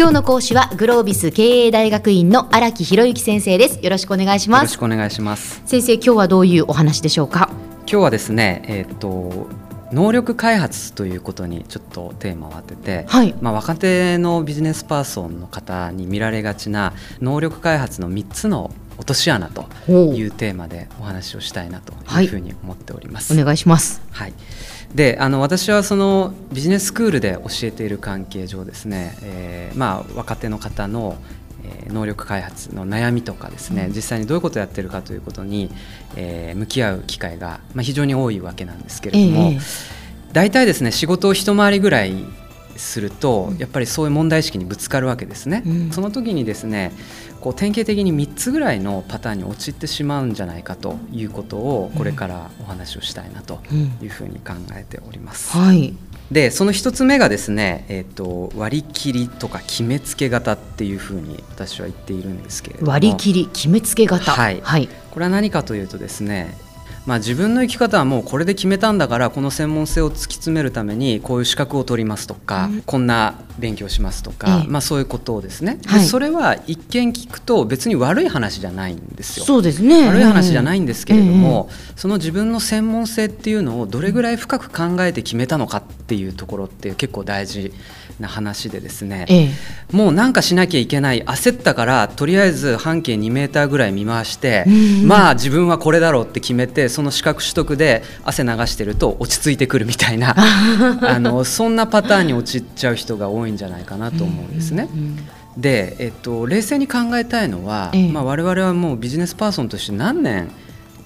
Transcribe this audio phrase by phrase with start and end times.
[0.00, 3.80] 今日の講師はグロービス経営大学院の荒木博之先生です。
[3.84, 4.62] よろしくお願いします。
[4.62, 5.60] よろしくお願いします。
[5.66, 7.50] 先生今日はどういうお話でしょうか？
[7.80, 9.46] 今日はですねえっ、と
[9.92, 13.34] 能力開発ということにちょっとテーマを当てて、はい。
[13.42, 18.70] まあ、若手のビジネスパーソンの方に見られがちな能力開発の3つの
[19.00, 23.32] 落とし穴というテーマでお話をしたいなというふうに思っております。
[23.32, 24.02] お願いします。
[24.10, 24.34] はい、
[24.94, 31.16] であの私はそのビジネススクールで教えている関係上ですね、えーまあ、若手の方の
[31.64, 35.70] えー能力開発の悩みとかですね、実際にどういうことをやってるかということに、
[36.16, 39.60] えー向き合う機会が、まあ、非常に多いわけなんですけれども、ええ。
[40.32, 42.14] 大体ですね仕事を一回りぐらい
[42.80, 46.92] するとやっぱりそういう問題意識にぶつかるわけですね、うんその時にですね
[47.40, 53.60] こう典型的に3つぐらいのパターンに陥ってしまうんじゃないかということをこれからお話をしたいなと
[54.02, 55.56] いうふうに考えております。
[55.56, 55.94] はい。
[56.30, 64.32] でその一つ目がですね、えー、と割り切りとか決めつけ型っていうふうに私は言っているんですけれども割り切り決めつけ型。
[64.32, 64.88] はいはい。
[65.10, 66.54] これは何かというとですね
[67.06, 72.82] まあ、自分の生き方はもうこれで決めたんだからこの専門性を突き詰めるためにこういう資格を取りますとか、うん。
[72.82, 74.68] こんな勉強しますとか、ええ。
[74.68, 76.04] まあ、そういうことをですね、ではい。
[76.04, 79.46] それは一見聞くと別に悪い話じゃないんですよ。
[79.46, 80.08] そうですね。
[80.08, 87.72] 悪い話じゃないんですけれども、えその自分の専門性っていうのをどれぐらい深く考えて決めたのかっていうところって結構大事
[88.18, 89.42] な話でですね、ええ。
[89.44, 89.50] え
[89.92, 95.08] もうなんかしなきゃいけない焦ったからとりあえず半径2メーターぐらい見回して、うん。
[95.08, 104.88] まあ自分はこれだろうって決めてその資格取得で汗流してると落ち着いてくるみたいな あのそんなパターンに陥っちゃう人が多いんじゃないかなと思うんですね。
[104.92, 105.18] うん
[105.56, 110.48] で、えっと、冷静に考えたいのは、ええまあ、我々はもうビジネスパーソンとして何年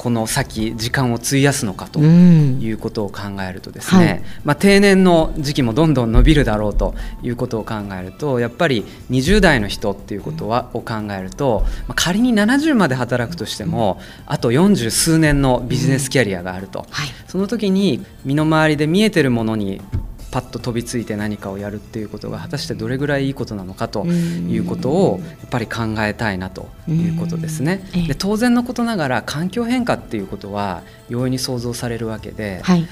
[0.00, 2.58] この先時間を費やすのかとうん。
[2.58, 4.22] いうことを考えるとですね、はい。
[4.44, 17.08] まあ、定年の時期もどんどん伸びるだろうということを考えるとやっぱり20代の人っていうことはを考えると、まあ、仮に70まで働くとしてもあと40数年のビジネスキャリアがあると、はい。
[17.28, 19.82] その時に身の回りで見えてるものに
[20.30, 27.84] パッと飛びついて何かをやるっていうことが果たしてどれぐらいいいことなのかということをやっぱり考えたいなということですね。
[28.06, 32.86] で当然のことながら環境変化っていうことは容易に想像されるわけで、はい。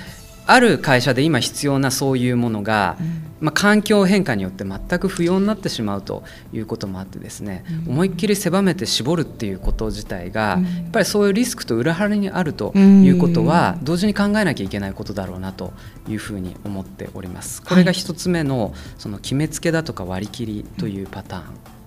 [0.51, 2.97] ある会社で今必要なそういうものが、
[3.39, 15.75] まあ、環境変化によって全く不要になってしまうということもあってですね、思いっきり狭めて絞るっていうこと自体が、うんやっぱりそういうリスクと裏腹にあるということは、同時に考えなきゃいけないことだろうなと
[16.09, 17.63] いうふうに思っております。
[17.63, 21.78] これが一つ目のその決めつけだとか割り切りというパターン。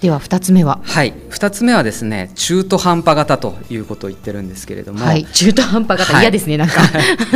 [0.00, 0.80] では二つ目は？
[0.82, 5.24] はい、二つ目はですね中途半端型ということを言ってるんですけれども、はい。
[5.26, 6.82] 中途半端型、はい嫌ですねなんか。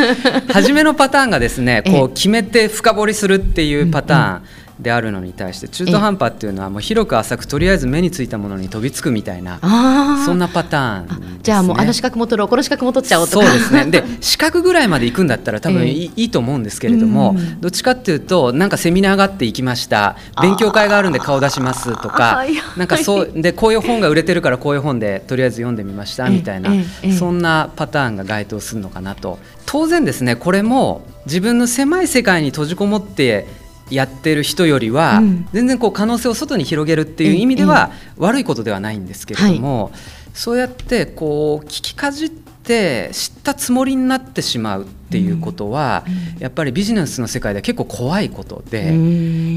[0.53, 4.43] 初めのパターンがですねええこう決めて深掘りするっていうパターン
[4.83, 10.25] であるのに対して中途半端っていうのはもう広く浅くとりあえず目についたものに飛びつくみたいなああ。
[10.25, 13.47] そんなパターンね、じゃあもうあの資格も取ろうこの資格も取っちゃおうとか。
[13.47, 13.87] そうですね。
[13.87, 17.61] で資格ぐらいまで行くんだったら多分いい,、いいと思うんですけれども、うん。
[17.61, 20.17] どっちかっていうとなんかセミナーがあって行きました。
[20.43, 22.45] 勉強会があるんで顔出しますとあか
[22.77, 27.13] なんかそうでこういう本が売れてるからこういう本でとりあえず読んでみましたええみたいな、ええええ。
[27.13, 29.39] そそんなパターンが該当するのかなと。
[29.65, 33.47] 当然ですねこれも自分の狭い世界に閉じこもって
[33.91, 35.49] やってる人よりは、うん。
[35.53, 39.93] 全然こう可能性を外に広げるっていう意味では悪いことではないんですけれども、
[40.35, 46.05] そうやってこう聞きかじって知ったつもりになってしまうっていうことは、
[46.39, 48.95] やっぱりビジネスの世界では結構怖いことで。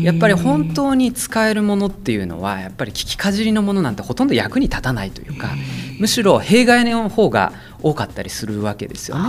[0.04, 5.50] やっぱり本当に使えるものっていうのはやっぱり聞きかじりのものなんてほとんど役に立たないというか
[6.00, 9.24] むしろ弊害の方が多かったりするわけですよね。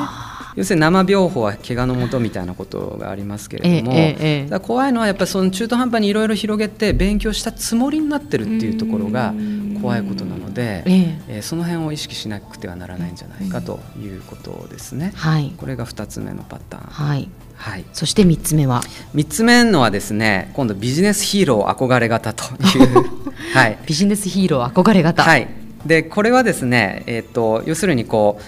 [0.57, 9.35] 要するに生病法は怪我のもとみたいなことがありますけれども、ええ怖いのはやっぱりその中途半端にいろいろ広げて勉強したつもりになってるっていうところが
[9.81, 15.13] 怖いことなので、えええーその辺を意識しなくてはならないんじゃないかということですね。
[15.15, 15.53] はい。
[15.57, 16.87] これが2つ目のパターン。
[16.87, 17.29] はい。
[17.57, 18.83] はいそして三つ目は
[19.15, 22.45] ？3つ目のはですね今度ビジネスヒーロー憧れ型と
[22.79, 23.05] いう
[23.55, 25.23] はい、ビジネスヒーロー憧れ型。
[25.23, 25.49] はい、
[25.87, 28.43] でこれはですね、えー、と要するにこう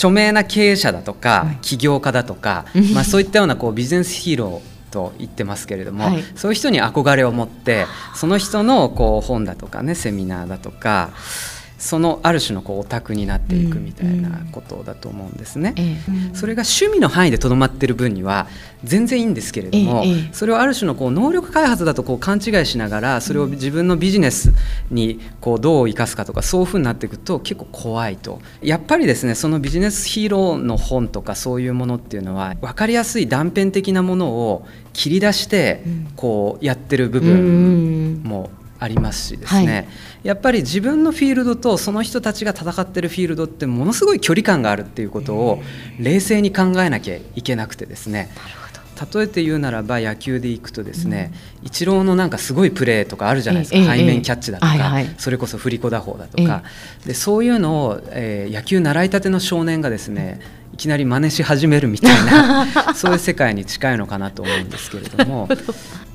[0.00, 2.64] 著名な経営者だとか、起業家だとか、
[2.94, 6.24] まあ、そういったようなこうビジネスヒーローと言ってますけれども、はい。
[6.36, 11.10] そういう人に憧れを持ってその人のこう本だとかねセミナーだとか
[11.80, 15.74] そのある種のこうオタクになっていくみたいなことだと思うんですね。
[16.34, 18.48] それが趣味の範囲でとどまってる分には
[18.84, 24.52] 全然いいんですけれども、それをある種のこう能力開発だとこう勘違いしながらそれを自分のビジネス
[24.90, 28.42] にこうどう生かすかとかそういうふうになっていくと結構怖いと。
[28.60, 35.82] やっぱりですねそのビジネスヒーローの本とかそういうものっていうのは分かりやすい断片的なものを切り出して
[36.16, 38.50] こうやってる部分も
[38.80, 39.86] ありますしですね、はい、
[40.24, 45.62] やっぱり自分のフィールドとその人たちが戦ってるフィールドってものすごい距離感があるっていうことを
[45.98, 48.30] 冷静に考えなきゃいけなくてですね。
[49.14, 51.32] 例えて言うならば野球でいくとですね、
[51.62, 56.62] うん、イチローのなんかすごいプレーとかあるじゃないですか、背面キャッチだとか、はいはい、それこそ振り子打法だとか、
[57.06, 60.40] でそういうのを、えー、野球習いたての少年がですね
[60.74, 65.48] いきなり真似し始めるみたいな そういう世界に近いのかなと思うんですけれども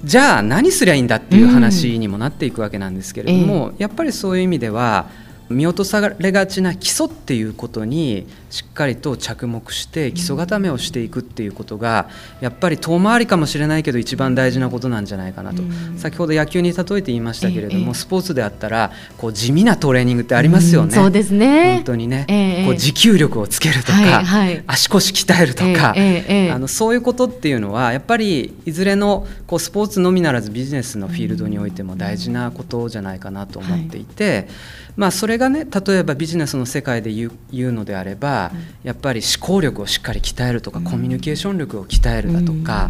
[0.03, 5.09] じゃあ何すりゃいいんだっていう話にもなっていくわけなんですけれども、うん、やっぱりそういう意味では
[5.49, 12.07] 見落とされがちな基礎っていうことにしっかりと着目して基礎固めをしていくっていうことが
[12.39, 15.61] やっぱり遠回りかもしれないけど一番大事なことなんじゃないかなと、
[15.97, 20.95] 先ほど野球に例えて言いましたけれども、スポーツであったらこう地味なトレーニングってありますよね。
[20.95, 21.73] そうですね。
[21.75, 24.23] 本当にね、こう持久力をつけるとか、
[24.67, 34.47] 足腰鍛えるとか、あのそういうことっていうのはやっぱりいずれのこうスポーツのみならずビジネスのフィールドにおいても大事なことじゃないかなと思っていて、
[34.95, 38.44] まあ、それがね例えばビジネスの世界で言うのであれば、
[38.83, 42.89] やっぱり思考力をしっかり鍛えるとか、コミュニケーション力を鍛えるだとか、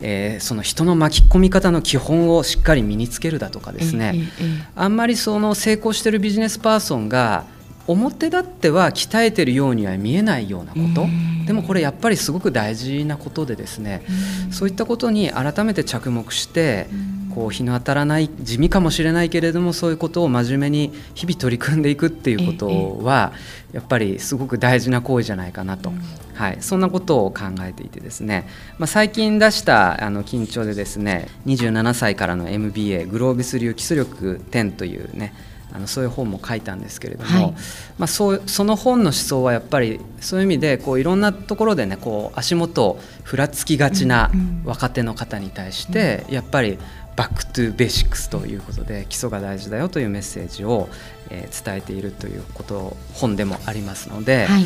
[0.00, 4.28] えー、その人の巻き込み方の基本をしっかり身につけるだとかですね、
[4.74, 7.44] あんまりその成功してるビジネスパーソンが
[7.86, 11.06] 表立っては鍛えてるようには見えないようなこと。
[11.46, 14.02] でもこれやっぱりすごく大事なことでですね。
[14.50, 16.88] そういったことに改めて着目して
[17.36, 23.34] こう日の当たらない地味かもしれないけれどもそういうことを真面目に日々取り組んでいくっていうことは
[23.74, 25.92] やっぱりすごく大事な行為じゃないかなと、
[26.32, 28.48] はい、そんなことを考えていてですね、
[28.78, 35.34] まあ、最近出したあの緊張でですね27歳からの MBA グロービス流基礎力10というね
[35.74, 37.52] あのそういう本も書いたんですけれども、はい、
[37.98, 44.30] まあ、そうその本の思想はやっぱりそういう意味でこういろんなところでねこう足元をふらつきがちな
[44.64, 46.78] 若手の方に対して、やっぱり
[47.16, 50.88] back to basics ということで基礎が大事だよというメッセージを、
[51.30, 54.64] えー、伝えているということ本でもありますので、はい、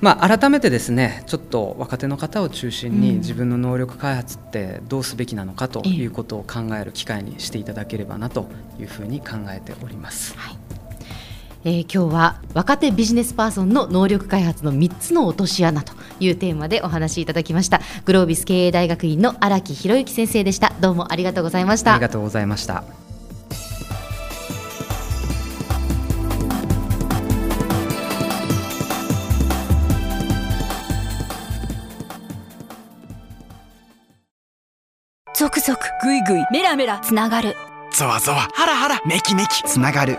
[0.00, 8.46] まあ、改めてですねちょっと若手の方を中心に自分の能力開発ってどうすべきなのかということを考える機会にしていただければなと
[8.78, 10.36] いうふうに考えております。
[10.36, 10.67] はい
[11.64, 17.80] えー、今日は若手ビジネスパーソンの能力開発の3つの落とし穴というテーマでお話しいただきました。
[18.04, 20.72] グロービス経営大学院の荒木博之先生でした。
[20.80, 21.94] どうもありがとうございました。
[21.94, 22.84] ありがとうございました。
[35.34, 37.56] 続々ぐいぐいメラメラつながる。
[37.92, 39.62] ゾワゾワハラハラメキメキ。
[39.64, 40.18] つながる